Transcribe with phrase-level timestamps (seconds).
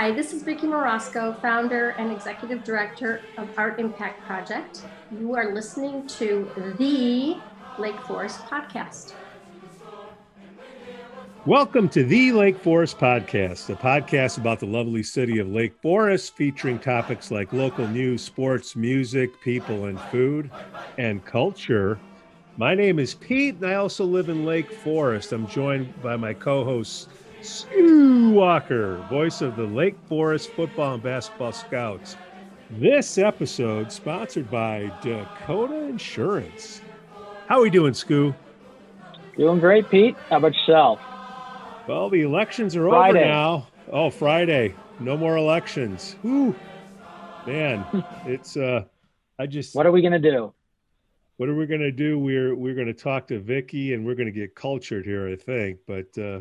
[0.00, 4.80] Hi, this is Vicki Morosco, founder and executive director of Art Impact Project.
[5.10, 7.36] You are listening to the
[7.76, 9.12] Lake Forest Podcast.
[11.44, 16.34] Welcome to the Lake Forest Podcast, a podcast about the lovely city of Lake Forest,
[16.34, 20.50] featuring topics like local news, sports, music, people, and food
[20.96, 22.00] and culture.
[22.56, 25.32] My name is Pete, and I also live in Lake Forest.
[25.32, 27.10] I'm joined by my co host,
[27.42, 32.16] Stu Walker, voice of the Lake Forest Football and Basketball Scouts.
[32.72, 36.82] This episode sponsored by Dakota Insurance.
[37.48, 38.34] How are we doing, Scoo?
[39.36, 40.16] Doing great, Pete.
[40.28, 41.00] How about yourself?
[41.88, 43.20] Well, the elections are Friday.
[43.20, 43.68] over now.
[43.90, 44.74] Oh, Friday.
[45.00, 46.16] No more elections.
[46.22, 46.54] Whew.
[47.46, 47.84] Man,
[48.26, 48.84] it's uh
[49.38, 50.52] I just What are we going to do?
[51.38, 52.18] what are we gonna do?
[52.18, 55.78] We're we're gonna talk to Vicky and we're gonna get cultured here, I think.
[55.86, 56.40] But uh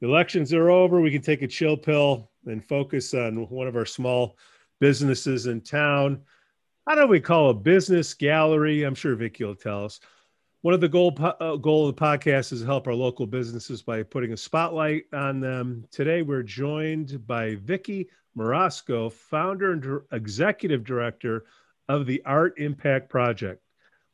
[0.00, 1.00] the elections are over.
[1.00, 4.36] We can take a chill pill and focus on one of our small
[4.80, 6.22] businesses in town.
[6.86, 8.84] How do we call a business gallery?
[8.84, 10.00] I'm sure Vicky will tell us.
[10.62, 13.82] One of the goal uh, goal of the podcast is to help our local businesses
[13.82, 15.84] by putting a spotlight on them.
[15.90, 21.44] Today, we're joined by Vicky Morosco, founder and executive director
[21.88, 23.62] of the Art Impact Project.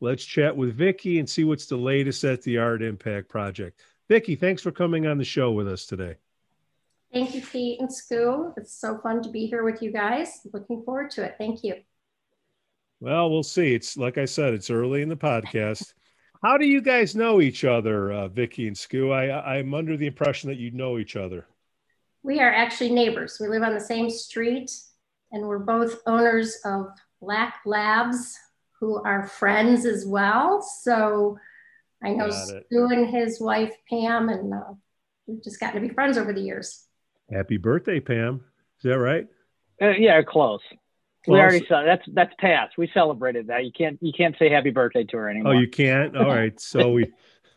[0.01, 3.81] Let's chat with Vicky and see what's the latest at the Art Impact Project.
[4.09, 6.17] Vicky, thanks for coming on the show with us today.
[7.13, 8.53] Thank you, Pete and Scoo.
[8.57, 10.41] It's so fun to be here with you guys.
[10.53, 11.37] Looking forward to it.
[11.39, 11.77] Thank you.
[13.01, 13.75] Well, we'll see.
[13.75, 15.95] It's like I said, it's early in the podcast.
[16.43, 19.13] How do you guys know each other, uh, Vicky and Scoo?
[19.13, 21.47] I, I'm under the impression that you know each other.
[22.23, 23.39] We are actually neighbors.
[23.41, 24.71] We live on the same street,
[25.33, 26.89] and we're both owners of
[27.23, 28.39] Black Labs,
[28.79, 30.61] who are friends as well.
[30.61, 31.39] So
[32.05, 32.67] I know Got it.
[32.67, 34.75] Stu and his wife Pam, and uh,
[35.27, 36.85] we've just gotten to be friends over the years.
[37.33, 38.45] Happy birthday, Pam.
[38.79, 39.27] Is that right?
[39.81, 40.61] Uh, yeah, close.
[41.25, 41.35] Close.
[41.35, 42.77] We already saw that's that's past.
[42.77, 43.65] We celebrated that.
[43.65, 45.55] You can't you can't say happy birthday to her anymore.
[45.55, 46.15] Oh, you can't?
[46.17, 46.59] All right.
[46.61, 47.11] So we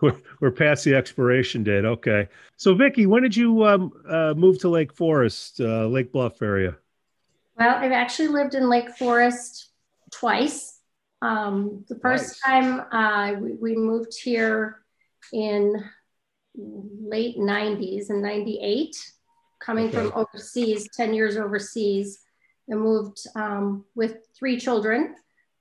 [0.00, 1.84] we're, we're past the expiration date.
[1.84, 2.28] Okay.
[2.56, 6.76] So Vicky, when did you um, uh, move to Lake Forest, uh, Lake Bluff area?
[7.58, 9.70] Well, I've actually lived in Lake Forest
[10.12, 10.79] twice.
[11.22, 12.64] Um, the first Nice.
[12.64, 14.80] time uh, we, we moved here
[15.32, 15.84] in
[16.56, 18.96] late 90s in 98,
[19.60, 22.20] coming from overseas, 10 years overseas,
[22.68, 25.14] and moved um, with three children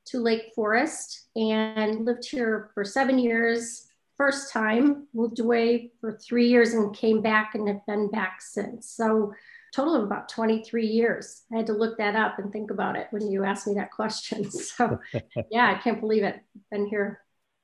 [0.06, 3.88] to Lake Forest and lived here for seven years.
[4.18, 8.90] First time, moved away for three years and came back and have been back since.
[8.90, 9.34] So
[9.74, 11.44] total of about 23 years.
[11.54, 13.92] I had to look that up and think about it when you asked me that
[13.92, 14.50] question.
[14.52, 15.00] So,
[15.52, 16.40] yeah, I can't believe it.
[16.72, 17.22] Been here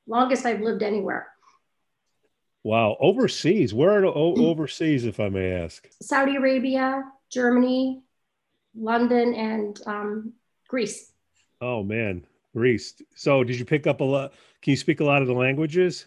[0.07, 1.27] longest I've lived anywhere.
[2.63, 2.97] Wow.
[2.99, 3.73] Overseas.
[3.73, 5.87] Where are o- overseas, if I may ask?
[6.01, 8.01] Saudi Arabia, Germany,
[8.75, 10.33] London, and um,
[10.67, 11.11] Greece.
[11.61, 13.01] Oh man, Greece.
[13.15, 14.33] So did you pick up a lot?
[14.61, 16.05] Can you speak a lot of the languages?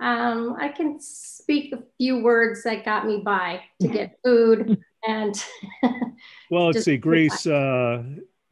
[0.00, 5.44] Um, I can speak a few words that got me by to get food and
[6.50, 6.96] Well, let's see.
[6.96, 8.02] Greece, uh,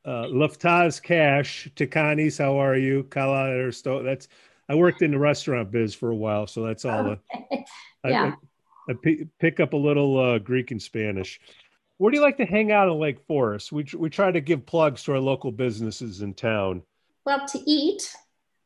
[0.05, 3.05] uh, Luftaz Cash, Tikanis, how are you?
[3.05, 4.03] Kala Ersto.
[4.03, 4.29] That's,
[4.69, 7.11] I worked in the restaurant biz for a while, so that's all.
[7.11, 7.19] I-
[8.05, 8.35] Yeah.
[8.89, 11.41] I, I pi- pick up a little uh, Greek and Spanish.
[11.99, 13.71] Where do you like to hang out in Lake Forest?
[13.71, 16.83] We, we try to give plugs to our local businesses in town
[17.25, 18.13] well to eat.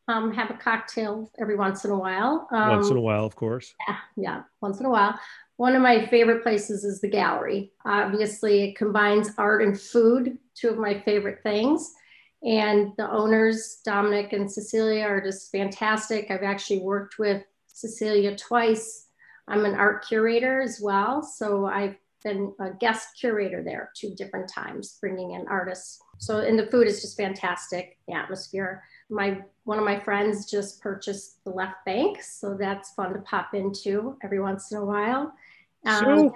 [0.08, 2.46] Um, have a cocktail every once in a while.
[2.52, 3.74] Um, once in a while, of course.
[3.88, 5.18] Yeah, yeah, once in a while.
[5.56, 7.72] One of my favorite places is the gallery.
[7.84, 11.92] Obviously, it combines art and food, two of my favorite things.
[12.42, 16.30] And the owners, Dominic and Cecilia, are just fantastic.
[16.30, 19.08] I've actually worked with Cecilia twice.
[19.48, 21.22] I'm an art curator as well.
[21.22, 26.00] So I've been a guest curator there two different times, bringing in artists.
[26.18, 30.80] So, and the food is just fantastic, the atmosphere my one of my friends just
[30.80, 35.32] purchased the left bank so that's fun to pop into every once in a while
[35.86, 36.30] um,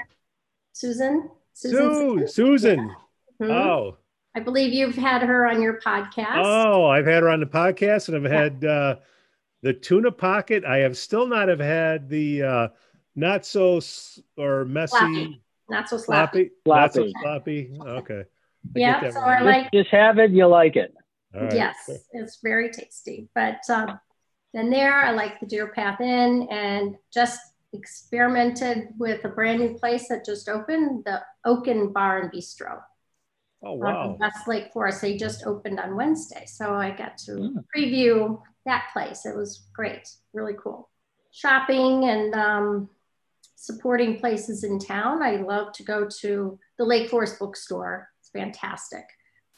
[0.72, 2.94] susan Sue, Susan.
[3.40, 3.50] Mhm.
[3.50, 3.96] Oh,
[4.34, 8.08] i believe you've had her on your podcast Oh, I've had her on the podcast,
[8.08, 8.96] and I've had uh,
[9.62, 10.64] the tuna pocket.
[10.64, 12.68] I have still not have had the uh,
[13.16, 15.42] not so s- or messy Sloppy.
[15.68, 17.70] not so sloppy, sloppy, not so Sloppy.
[17.74, 17.90] sloppy.
[17.98, 18.20] Okay.
[18.20, 18.24] I
[18.78, 19.28] yeah so one.
[19.28, 20.30] i like just have it.
[20.30, 20.94] You like it.
[21.32, 21.52] Right.
[21.54, 21.76] yes
[22.12, 24.00] it's very tasty but um,
[24.52, 27.40] then there i like the deer path inn and just
[27.72, 32.80] experimented with a brand new place that just opened the oaken bar and bistro
[33.62, 34.16] Oh wow.
[34.18, 35.02] West Lake Forest.
[35.02, 36.44] They just opened on Wednesday.
[36.46, 37.64] So I got to Mm.
[37.76, 39.26] preview that place.
[39.26, 40.88] It was great, really cool.
[41.30, 42.88] Shopping and um,
[43.56, 45.22] supporting places in town.
[45.22, 48.08] I love to go to the Lake Forest bookstore.
[48.20, 49.04] It's fantastic.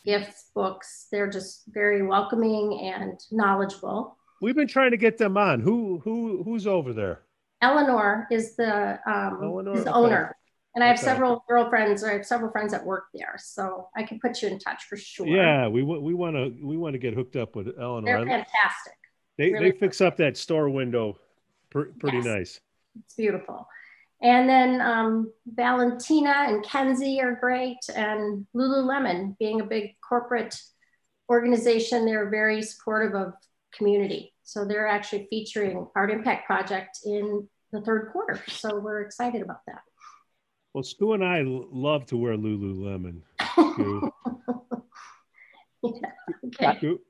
[0.04, 4.16] Gifts, books, they're just very welcoming and knowledgeable.
[4.40, 5.60] We've been trying to get them on.
[5.60, 7.22] Who who who's over there?
[7.60, 9.98] Eleanor is the um, Eleanor, is the okay.
[9.98, 10.36] owner.
[10.74, 11.04] And I have okay.
[11.04, 12.02] several girlfriends.
[12.02, 14.96] I have several friends that work there, so I can put you in touch for
[14.96, 15.26] sure.
[15.26, 18.24] Yeah, we we want to we want to get hooked up with Eleanor.
[18.24, 18.94] They're fantastic.
[19.38, 21.18] They really they fix up that store window,
[21.70, 22.24] pretty yes.
[22.24, 22.60] nice.
[23.04, 23.66] It's beautiful.
[24.22, 30.56] And then um, Valentina and Kenzie are great, and Lululemon, being a big corporate
[31.28, 33.32] organization, they're very supportive of
[33.76, 34.32] community.
[34.44, 38.40] So they're actually featuring Art Impact Project in the third quarter.
[38.48, 39.82] So we're excited about that.
[40.72, 43.22] Well, Stu and I love to wear Lululemon.
[45.82, 46.10] yeah,
[46.46, 46.78] okay.
[46.78, 47.00] Stu,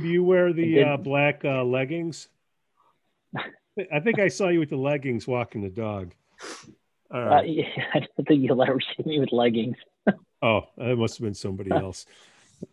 [0.00, 2.28] do you wear the uh, black uh, leggings?
[3.92, 6.14] I think I saw you with the leggings walking the dog.
[7.12, 9.76] Uh, yeah, I don't think you'll ever see me with leggings.
[10.42, 12.06] oh, that must have been somebody else.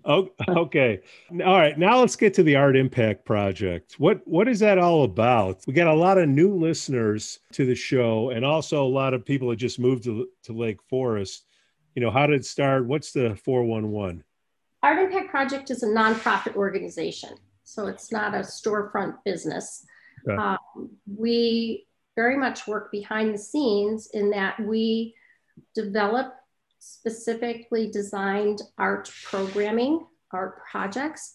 [0.05, 1.01] Oh, okay.
[1.31, 1.77] All right.
[1.77, 3.95] Now let's get to the Art Impact Project.
[3.97, 5.61] What what is that all about?
[5.67, 9.25] We got a lot of new listeners to the show, and also a lot of
[9.25, 11.45] people that just moved to to Lake Forest.
[11.95, 12.85] You know, how did it start?
[12.85, 14.23] What's the four one one?
[14.81, 17.35] Art Impact Project is a nonprofit organization,
[17.65, 19.85] so it's not a storefront business.
[20.27, 20.41] Okay.
[20.41, 25.15] Um, we very much work behind the scenes in that we
[25.75, 26.33] develop
[26.79, 31.33] specifically designed art programming, art projects,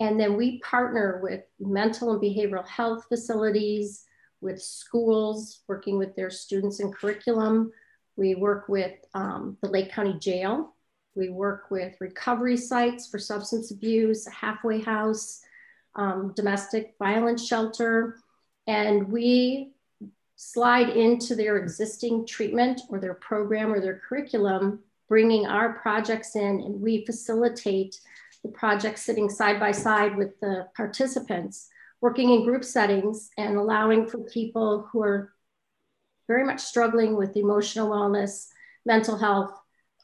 [0.00, 4.04] and then we partner with mental and behavioral health facilities,
[4.40, 7.72] with schools, working with their students and curriculum.
[8.16, 10.74] We work with um, the Lake County Jail.
[11.14, 15.40] We work with recovery sites for substance abuse, a halfway house,
[15.96, 18.18] um, domestic violence shelter,
[18.68, 19.72] and we
[20.40, 26.60] slide into their existing treatment or their program or their curriculum, bringing our projects in,
[26.60, 27.98] and we facilitate
[28.44, 31.68] the project sitting side by side with the participants,
[32.00, 35.32] working in group settings and allowing for people who are
[36.28, 38.46] very much struggling with emotional wellness,
[38.86, 39.50] mental health,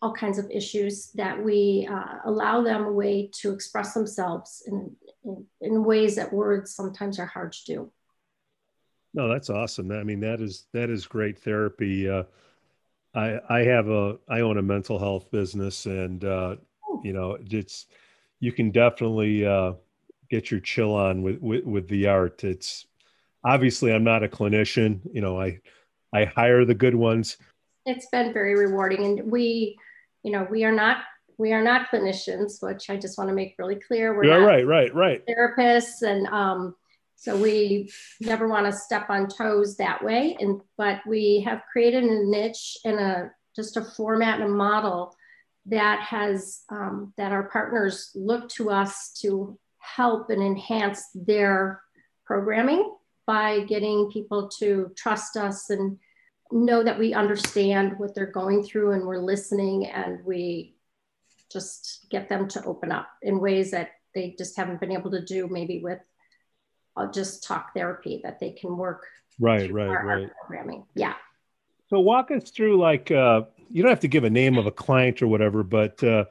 [0.02, 4.96] all kinds of issues that we uh, allow them a way to express themselves in,
[5.24, 7.92] in, in ways that words sometimes are hard to do.
[9.14, 9.92] No, that's awesome.
[9.92, 12.08] I mean, that is that is great therapy.
[12.08, 12.24] Uh,
[13.14, 16.56] I I have a I own a mental health business, and uh,
[17.04, 17.86] you know, it's
[18.40, 19.74] you can definitely uh,
[20.30, 22.42] get your chill on with, with with the art.
[22.42, 22.86] It's
[23.44, 25.00] obviously I'm not a clinician.
[25.12, 25.60] You know, I
[26.12, 27.36] I hire the good ones.
[27.86, 29.78] It's been very rewarding, and we,
[30.24, 31.04] you know, we are not
[31.38, 34.12] we are not clinicians, which I just want to make really clear.
[34.12, 35.22] We're yeah, right, right, right.
[35.26, 36.74] Therapists and um,
[37.16, 37.90] so we
[38.20, 40.36] never want to step on toes that way.
[40.38, 45.14] And but we have created a niche and a just a format and a model
[45.66, 51.82] that has um, that our partners look to us to help and enhance their
[52.26, 52.94] programming
[53.26, 55.98] by getting people to trust us and
[56.52, 60.74] know that we understand what they're going through and we're listening and we
[61.50, 65.24] just get them to open up in ways that they just haven't been able to
[65.24, 66.00] do maybe with
[66.96, 69.06] uh, just talk therapy that they can work
[69.40, 70.30] right right right.
[70.40, 70.84] programming.
[70.94, 71.14] Yeah.
[71.90, 74.70] So walk us through like uh, you don't have to give a name of a
[74.70, 76.24] client or whatever but uh,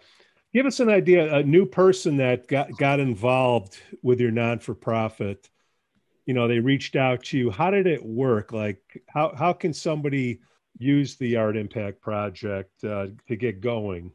[0.54, 5.50] give us an idea a new person that got got involved with your non-for-profit.
[6.26, 7.52] You know they reached out to you.
[7.52, 8.54] How did it work?
[8.54, 10.40] Like how how can somebody
[10.78, 14.12] use the art impact project uh, to get going?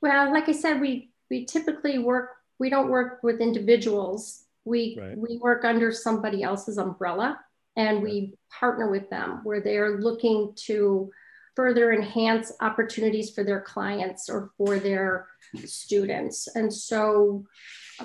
[0.00, 5.16] Well like i said we we typically work we don't work with individuals we right.
[5.16, 7.38] we work under somebody else's umbrella
[7.76, 11.10] and we partner with them where they are looking to
[11.56, 15.26] further enhance opportunities for their clients or for their
[15.64, 16.48] students.
[16.54, 17.44] And so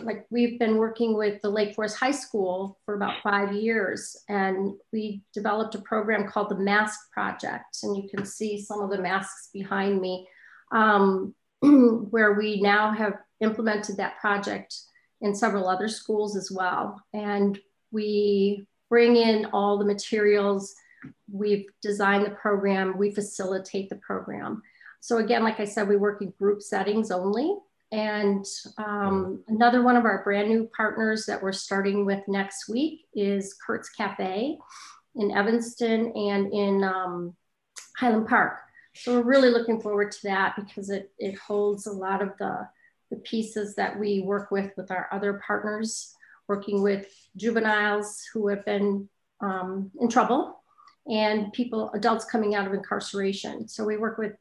[0.02, 4.74] like we've been working with the Lake Forest High School for about five years, and
[4.92, 7.78] we developed a program called the Mask Project.
[7.84, 10.28] And you can see some of the masks behind me,
[10.72, 14.76] um, where we now have implemented that project
[15.24, 17.02] in several other schools as well.
[17.14, 17.60] And
[17.92, 20.76] we bring in all the materials,
[21.32, 24.62] we've designed the program, we facilitate the program.
[25.00, 27.56] So again, like I said, we work in group settings only.
[27.92, 28.46] And
[28.78, 33.56] um, another one of our brand new partners that we're starting with next week is
[33.66, 34.58] Curt's Cafe
[35.16, 37.36] in Evanston and in um,
[37.98, 38.60] Highland Park.
[38.96, 42.68] So we're really looking forward to that because it, it holds a lot of the
[43.14, 46.16] the pieces that we work with with our other partners,
[46.48, 47.06] working with
[47.38, 49.08] juveniles who have been
[49.40, 50.64] um, in trouble
[51.06, 53.68] and people, adults coming out of incarceration.
[53.68, 54.34] So we work with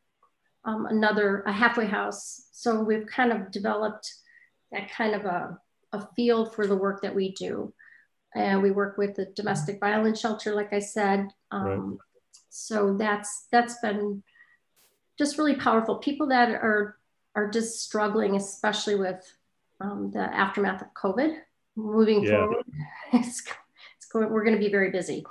[0.64, 2.48] um, another, a halfway house.
[2.52, 4.10] So we've kind of developed
[4.70, 5.58] that kind of a,
[5.92, 7.74] a feel for the work that we do.
[8.34, 11.28] And we work with the domestic violence shelter, like I said.
[11.50, 11.98] Um, right.
[12.48, 14.22] So that's that's been
[15.18, 15.96] just really powerful.
[15.96, 16.96] People that are
[17.34, 19.20] are just struggling, especially with
[19.80, 21.36] um, the aftermath of COVID.
[21.74, 22.30] Moving yeah.
[22.30, 22.64] forward,
[23.12, 23.42] it's,
[23.96, 25.24] it's going, we're going to be very busy.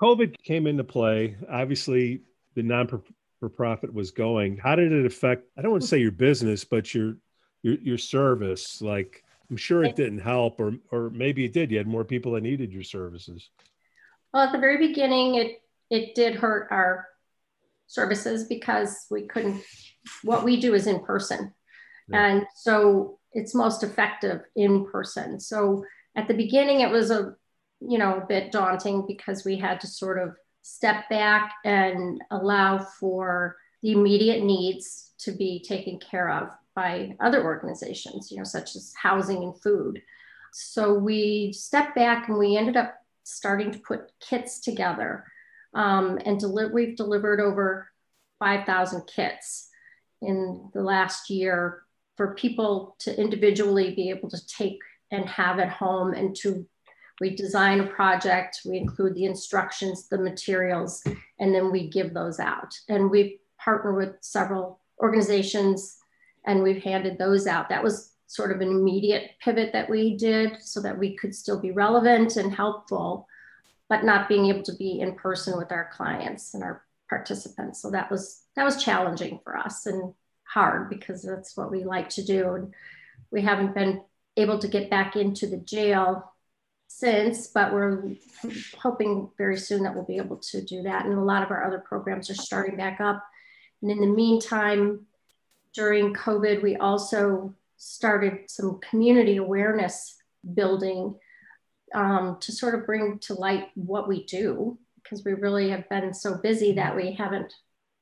[0.00, 1.36] COVID came into play.
[1.50, 2.22] Obviously,
[2.54, 4.58] the non for profit was going.
[4.58, 5.44] How did it affect?
[5.56, 7.16] I don't want to say your business, but your
[7.62, 8.80] your your service.
[8.82, 11.70] Like I'm sure it didn't help, or or maybe it did.
[11.70, 13.50] You had more people that needed your services.
[14.32, 17.08] Well, at the very beginning, it it did hurt our
[17.90, 19.62] services because we couldn't.
[20.22, 21.52] What we do is in person,
[22.08, 22.26] yeah.
[22.26, 25.38] and so it's most effective in person.
[25.38, 25.84] So
[26.16, 27.36] at the beginning, it was a
[27.80, 32.78] you know, a bit daunting because we had to sort of step back and allow
[32.78, 38.76] for the immediate needs to be taken care of by other organizations, you know, such
[38.76, 40.02] as housing and food.
[40.52, 42.94] So we stepped back and we ended up
[43.24, 45.24] starting to put kits together.
[45.74, 47.88] Um, and deli- we've delivered over
[48.38, 49.68] 5,000 kits
[50.22, 51.82] in the last year
[52.16, 54.78] for people to individually be able to take
[55.10, 56.66] and have at home and to
[57.20, 61.04] we design a project, we include the instructions, the materials,
[61.38, 62.74] and then we give those out.
[62.88, 65.98] And we partner with several organizations
[66.46, 67.68] and we've handed those out.
[67.68, 71.60] That was sort of an immediate pivot that we did so that we could still
[71.60, 73.26] be relevant and helpful,
[73.90, 77.82] but not being able to be in person with our clients and our participants.
[77.82, 82.08] So that was that was challenging for us and hard because that's what we like
[82.10, 82.54] to do.
[82.54, 82.74] And
[83.30, 84.02] we haven't been
[84.36, 86.32] able to get back into the jail
[86.86, 88.16] since, but we're
[88.78, 91.04] hoping very soon that we'll be able to do that.
[91.04, 93.24] And a lot of our other programs are starting back up.
[93.82, 95.06] And in the meantime,
[95.74, 100.16] during COVID, we also started some community awareness
[100.54, 101.16] building
[101.94, 106.12] um, to sort of bring to light what we do, because we really have been
[106.14, 107.52] so busy that we haven't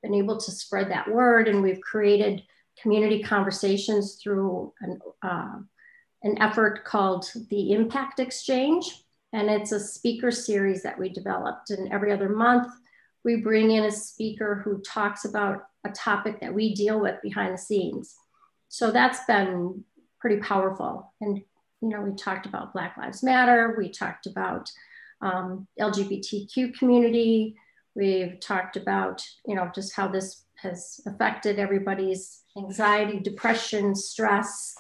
[0.02, 1.49] been able to spread that word.
[1.49, 2.42] And we've created
[2.80, 5.57] community conversations through an, uh,
[6.23, 9.04] an effort called the Impact Exchange.
[9.33, 11.71] And it's a speaker series that we developed.
[11.71, 12.73] And every other month,
[13.25, 17.54] we bring in a speaker who talks about a topic that we deal with behind
[17.54, 18.14] the scenes.
[18.68, 19.85] So that's been
[20.21, 21.12] pretty powerful.
[21.21, 21.42] And,
[21.81, 24.71] you know, we talked about Black Lives Matter, we talked about
[25.21, 27.57] um, LGBTQ community,
[27.95, 34.75] we've talked about, you know, just how this has affected everybody's anxiety, depression, stress,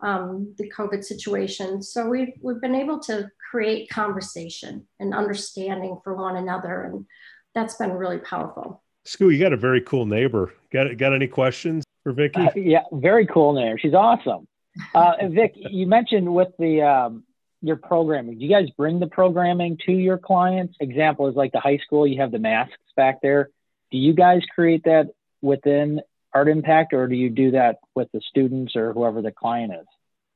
[0.00, 1.82] um, the COVID situation.
[1.82, 6.84] So we've, we've been able to create conversation and understanding for one another.
[6.84, 7.06] And
[7.54, 8.82] that's been really powerful.
[9.06, 10.52] Scoo, you got a very cool neighbor.
[10.72, 12.40] Got, got any questions for Vicki?
[12.40, 13.78] Uh, yeah, very cool neighbor.
[13.78, 14.46] She's awesome.
[14.94, 17.24] Uh, Vic, you mentioned with the, um,
[17.62, 20.76] your programming, do you guys bring the programming to your clients?
[20.80, 23.50] Example is like the high school, you have the masks back there.
[23.90, 25.10] Do you guys create that
[25.42, 26.00] within
[26.34, 29.86] Art Impact, or do you do that with the students or whoever the client is?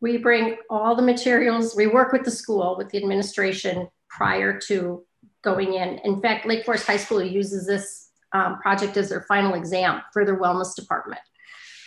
[0.00, 1.76] We bring all the materials.
[1.76, 5.04] We work with the school, with the administration prior to
[5.42, 5.98] going in.
[6.04, 10.24] In fact, Lake Forest High School uses this um, project as their final exam for
[10.24, 11.20] their wellness department.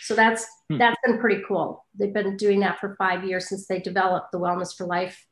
[0.04, 0.78] So that's hmm.
[0.78, 1.86] that's been pretty cool.
[1.98, 5.26] They've been doing that for five years since they developed the Wellness for Life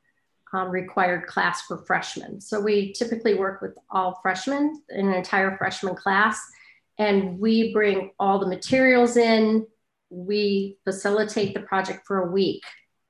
[0.55, 2.41] um, required class for freshmen.
[2.41, 6.41] So we typically work with all freshmen, in an entire freshman class,
[6.99, 9.67] and we bring all the materials in.
[10.11, 12.63] We facilitate the project for a week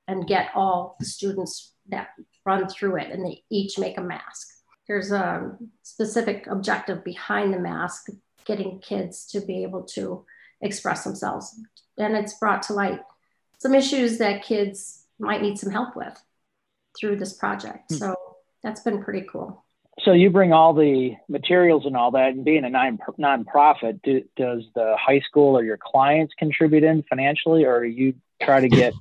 [0.07, 2.09] and get all the students that
[2.45, 4.47] run through it, and they each make a mask.
[4.87, 8.07] There's a specific objective behind the mask,
[8.45, 10.25] getting kids to be able to
[10.63, 11.55] express themselves.
[11.97, 13.01] And it's brought to light
[13.59, 16.19] some issues that kids might need some help with
[16.99, 17.91] through this project.
[17.91, 17.95] Hmm.
[17.97, 18.15] So
[18.63, 19.63] that's been pretty cool
[20.01, 24.23] so you bring all the materials and all that, and being a non nonprofit, do,
[24.35, 28.93] does the high school or your clients contribute in financially, or you try to get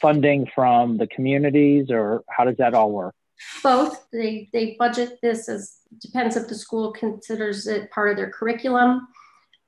[0.00, 3.14] funding from the communities, or how does that all work?
[3.62, 4.06] Both.
[4.12, 9.08] They they budget this as depends if the school considers it part of their curriculum,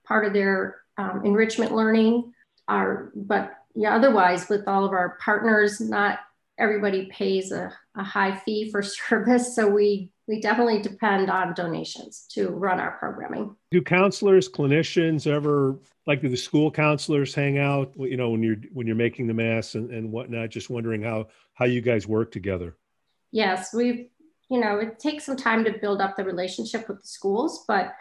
[0.07, 2.33] part of their um, enrichment learning.
[2.69, 6.21] Are but yeah, otherwise with all of our partners, not
[6.59, 12.27] everybody pays a, a high fee for service, so we we definitely depend on donations
[12.33, 13.57] to run our programming.
[13.73, 17.93] Do counselors, clinicians ever like do the school counselors hang out?
[17.97, 20.51] You know, when you're when you're making the mass and, and whatnot.
[20.51, 22.77] Just wondering how how you guys work together.
[23.33, 24.09] Yes, we've
[24.51, 27.95] you know, it takes some time to build up the relationship with the schools, but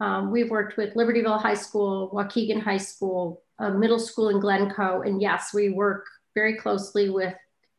[0.00, 5.02] um, we've worked with Libertyville High School, Waukegan High School, a middle school in Glencoe.
[5.02, 7.34] And yes, we work very closely with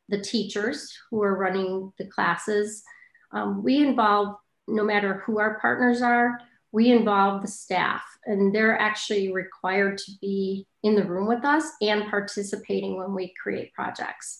[0.08, 2.84] the teachers who are running the classes.
[3.32, 4.36] Um, we involve,
[4.68, 6.40] no matter who our partners are,
[6.72, 11.66] we involve the staff and they're actually required to be in the room with us
[11.82, 14.40] and participating when we create projects.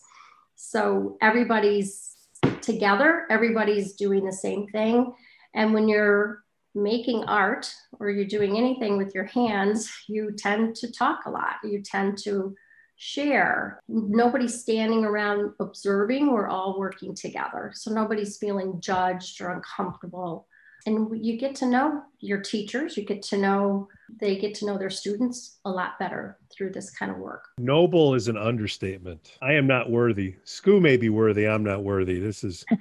[0.56, 2.16] So everybody's
[2.62, 5.14] together, everybody's doing the same thing.
[5.54, 6.45] And when you're
[6.76, 11.56] making art or you're doing anything with your hands, you tend to talk a lot.
[11.64, 12.56] You tend to
[12.98, 13.80] share.
[13.88, 16.32] Nobody's standing around observing.
[16.32, 17.72] We're all working together.
[17.74, 20.48] So nobody's feeling judged or uncomfortable.
[20.88, 23.88] And you get to know your teachers, you get to know,
[24.20, 27.46] they get to know their students a lot better through this kind of work.
[27.58, 29.32] Noble is an understatement.
[29.42, 30.36] I am not worthy.
[30.46, 31.48] Scoo may be worthy.
[31.48, 32.20] I'm not worthy.
[32.20, 32.64] This is.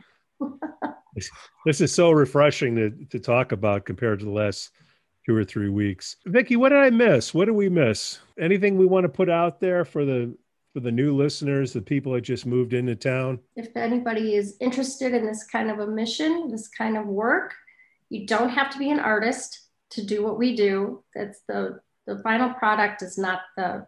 [1.67, 4.71] this is so refreshing to, to talk about compared to the last
[5.27, 6.17] two or three weeks.
[6.27, 7.33] Vicki, what did I miss?
[7.33, 8.19] What did we miss?
[8.39, 10.37] Anything we want to put out there for the
[10.73, 13.39] for the new listeners, the people that just moved into town?
[13.55, 17.55] If anybody is interested in this kind of a mission, this kind of work,
[18.09, 21.05] you don't have to be an artist to do what we do.
[21.15, 23.87] That's the the final product is not the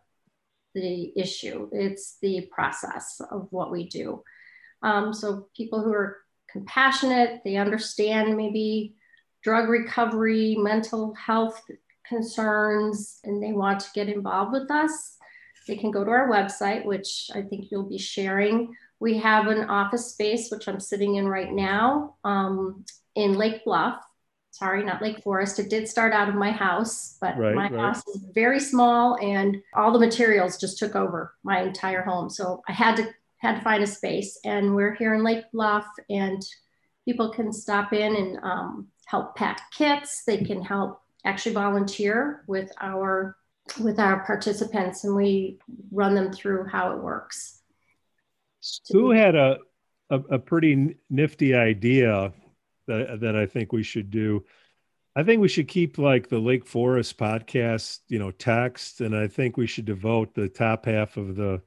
[0.75, 1.69] the issue.
[1.73, 4.23] It's the process of what we do.
[4.83, 6.19] Um, so people who are
[6.57, 8.95] compassionate, they understand maybe
[9.43, 11.61] drug recovery, mental health
[12.09, 15.17] concerns, and they want to get involved with us,
[15.67, 18.75] they can go to our website, which I think you'll be sharing.
[19.01, 22.85] We have an office space, which I'm sitting in right now um,
[23.15, 24.03] in Lake Bluff.
[24.53, 25.59] Sorry, not Lake Forest.
[25.59, 27.79] It did start out of my house, but right, my right.
[27.79, 32.31] house is very small and all the materials just took over my entire home.
[32.31, 34.39] So I had to had to find a space.
[34.45, 36.43] And we're here in Lake Bluff, and
[37.05, 40.25] people can stop in and um, help pack kits.
[40.27, 43.37] They can help actually volunteer with our
[43.81, 45.59] with our participants, and we
[45.91, 47.63] run them through how it works.
[48.91, 49.59] Who had a,
[50.11, 52.33] a, a pretty nifty idea
[52.87, 54.45] that that I think we should do?
[55.17, 59.29] I think we should keep like the Lake Forest podcast, you know, text, and I
[59.29, 61.63] think we should devote the top half of the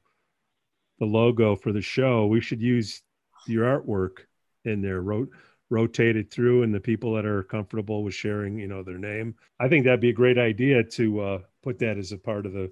[0.99, 3.01] the logo for the show, we should use
[3.47, 4.19] your artwork
[4.65, 5.29] in there, wrote
[5.69, 9.35] rotated through and the people that are comfortable with sharing you know their name.
[9.59, 12.53] I think that'd be a great idea to uh, put that as a part of
[12.53, 12.71] the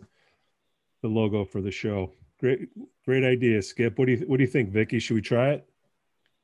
[1.02, 2.12] the logo for the show.
[2.40, 2.70] Great
[3.06, 3.98] great idea skip.
[3.98, 5.68] What do you what do you think vicki should we try it?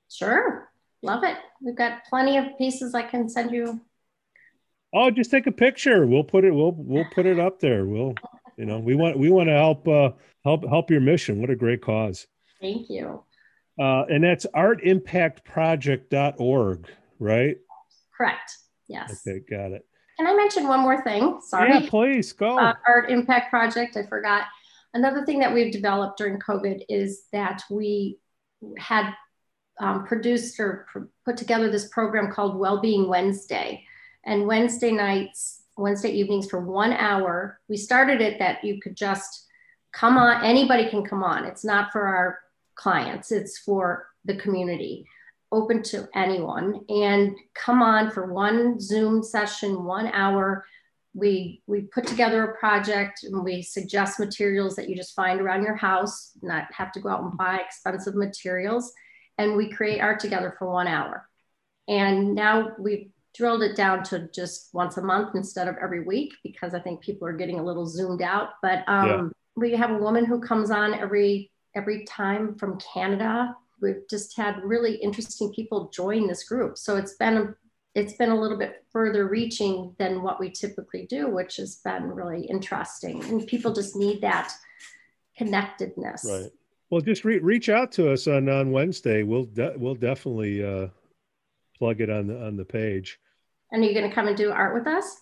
[0.10, 0.70] Sure.
[1.02, 1.38] Love it.
[1.62, 3.82] We've got plenty of pieces i can send you.
[4.94, 6.06] Oh just take a picture.
[6.06, 7.86] We'll put it we'll we'll put it up there.
[7.86, 8.14] We'll
[8.58, 10.10] you know we want we want to help uh
[10.44, 11.42] help help your mission.
[11.42, 12.28] What a great cause.
[12.62, 13.24] Thank you.
[13.80, 16.88] Uh and that's artimpactproject.org
[17.20, 17.58] right?
[18.16, 18.58] Correct.
[18.88, 19.26] Yes.
[19.28, 19.84] Okay got it.
[20.18, 21.40] Can i mention one more thing?
[21.42, 21.70] Sorry.
[21.70, 22.60] Yeah please go.
[22.60, 24.44] Uh, art impact project i forgot.
[24.94, 28.20] Another thing that we've developed during covid is that we
[28.78, 29.14] had
[29.80, 33.84] um, produced or pr- put together this program called well-being wednesday.
[34.26, 37.60] And wednesday nights Wednesday evenings for one hour.
[37.68, 39.48] We started it that you could just
[39.94, 41.46] come on, anybody can come on.
[41.46, 42.40] It's not for our
[42.76, 45.06] clients, it's for the community,
[45.52, 46.82] open to anyone.
[46.90, 50.66] And come on for one Zoom session, one hour.
[51.14, 55.62] We, we put together a project and we suggest materials that you just find around
[55.62, 58.92] your house, not have to go out and buy expensive materials.
[59.38, 61.30] And we create art together for one hour.
[61.88, 66.34] And now we've drilled it down to just once a month instead of every week
[66.44, 68.50] because I think people are getting a little zoomed out.
[68.62, 69.28] But um, yeah.
[69.56, 73.56] we have a woman who comes on every every time from Canada.
[73.82, 77.56] We've just had really interesting people join this group, so it's been
[77.96, 82.06] it's been a little bit further reaching than what we typically do, which has been
[82.06, 83.24] really interesting.
[83.26, 84.52] And people just need that
[85.38, 86.26] connectedness.
[86.28, 86.52] Right.
[86.90, 89.24] Well, just re- reach out to us on on Wednesday.
[89.24, 90.88] We'll de- we'll definitely uh,
[91.78, 93.20] plug it on the on the page.
[93.74, 95.18] And are you going to come and do art with us?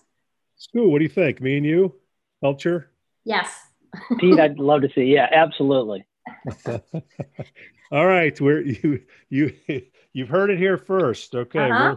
[0.60, 1.40] Scoo, what do you think?
[1.40, 1.96] Me and you?
[2.44, 2.92] Culture?
[3.24, 3.50] Yes.
[4.20, 5.06] Pete, I'd love to see.
[5.06, 6.06] Yeah, absolutely.
[7.92, 9.54] All right, we're you you
[10.14, 11.34] you've heard it here first.
[11.34, 11.96] Okay, uh-huh.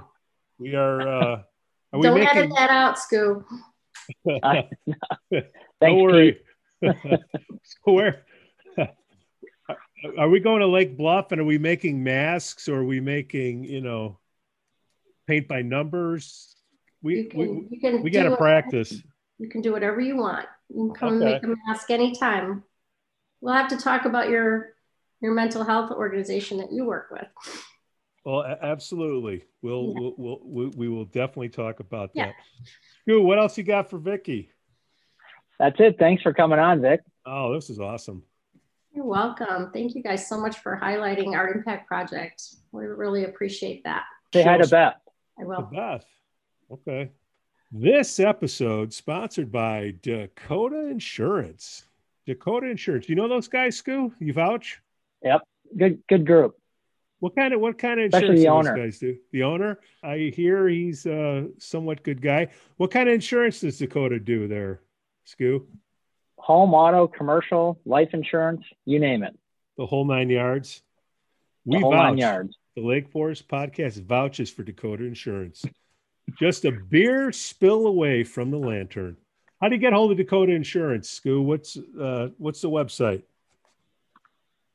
[0.58, 1.00] we're, we are.
[1.02, 1.42] Uh,
[1.92, 2.36] are Don't making...
[2.36, 3.44] edit that out, Scoo.
[5.80, 6.40] Don't worry.
[6.82, 8.24] so where
[10.18, 13.64] are we going to Lake Bluff and are we making masks or are we making
[13.64, 14.18] you know
[15.26, 16.56] paint by numbers.
[17.02, 19.02] We you can, we, you can we got to practice.
[19.38, 20.46] You can do whatever you want.
[20.68, 21.34] You can come okay.
[21.34, 22.62] and make a mask anytime.
[23.40, 24.74] We'll have to talk about your
[25.20, 27.26] your mental health organization that you work with.
[28.24, 29.44] Well, absolutely.
[29.62, 30.00] We'll, Yeah.
[30.00, 32.26] we'll, we'll, we, we will definitely talk about Yeah.
[32.26, 32.34] that.
[33.02, 34.50] Stu, what else you got for Vicky?
[35.58, 35.98] That's it.
[35.98, 37.00] Thanks for coming on, Vic.
[37.26, 38.22] Oh, this is awesome.
[38.92, 39.70] You're welcome.
[39.72, 42.42] Thank you guys so much for highlighting Art Impact Project.
[42.72, 44.04] We really appreciate that.
[44.32, 44.94] Say hi to Beth.
[45.38, 45.62] I will.
[45.62, 46.04] Beth.
[46.70, 47.10] Okay.
[47.72, 51.84] This episode sponsored by Dakota Insurance.
[52.26, 53.08] Dakota Insurance.
[53.08, 54.12] You know those guys, Scoo?
[54.20, 54.80] You vouch?
[55.22, 55.42] Yep.
[55.76, 56.56] Good, good group.
[57.18, 59.16] What kind of what kind of Especially insurance the do those guys do?
[59.32, 59.80] The owner?
[60.02, 62.48] I hear he's a somewhat good guy.
[62.76, 64.80] What kind of insurance does Dakota do there,
[65.26, 65.64] Scoo?
[66.36, 69.34] Home, auto, commercial, life insurance, you name it.
[69.78, 70.82] The whole nine yards.
[71.64, 72.02] The We whole vouch.
[72.08, 72.58] nine yards.
[72.76, 75.64] The Lake Forest Podcast vouches for Dakota Insurance.
[76.38, 79.16] Just a beer spill away from the lantern.
[79.60, 81.42] How do you get hold of Dakota Insurance, Scoo?
[81.42, 83.22] What's uh, what's the website?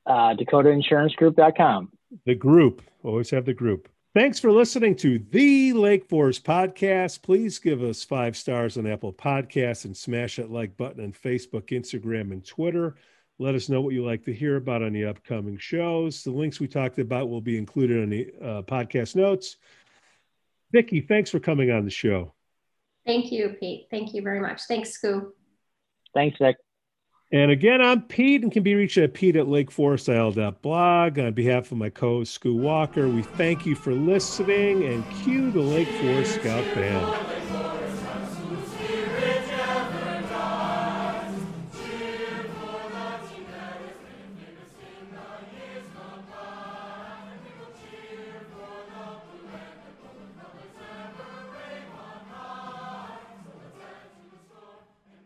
[0.05, 1.91] Uh, DakotaInsuranceGroup.com.
[2.25, 2.81] The group.
[3.03, 3.89] Always have the group.
[4.15, 7.21] Thanks for listening to the Lake Forest Podcast.
[7.21, 11.67] Please give us five stars on Apple Podcasts and smash that like button on Facebook,
[11.67, 12.95] Instagram, and Twitter.
[13.39, 16.23] Let us know what you like to hear about on the upcoming shows.
[16.25, 19.55] The links we talked about will be included on the uh, podcast notes.
[20.73, 22.33] Vicki, thanks for coming on the show.
[23.05, 23.87] Thank you, Pete.
[23.89, 24.63] Thank you very much.
[24.63, 25.31] Thanks, Scoo.
[26.13, 26.57] Thanks, Vic.
[27.31, 31.19] And again, I'm Pete and can be reached at pete at lakeforestisle.blog.
[31.19, 35.51] On behalf of my co host, Scoo Walker, we thank you for listening and cue
[35.51, 37.28] the Lake Forest Scout Band.